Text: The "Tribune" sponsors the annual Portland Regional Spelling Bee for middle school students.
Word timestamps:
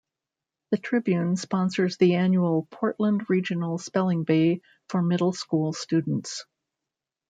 The 0.71 0.77
"Tribune" 0.79 1.35
sponsors 1.35 1.97
the 1.97 2.15
annual 2.15 2.67
Portland 2.71 3.29
Regional 3.29 3.77
Spelling 3.77 4.23
Bee 4.23 4.63
for 4.89 5.03
middle 5.03 5.31
school 5.31 5.73
students. 5.73 6.43